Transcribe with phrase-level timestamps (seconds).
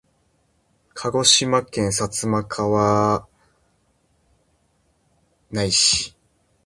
[0.95, 3.27] 鹿児島県薩摩川
[5.51, 6.17] 内市